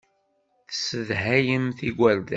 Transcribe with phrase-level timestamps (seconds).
[0.67, 2.27] Tessedhayemt igerdan.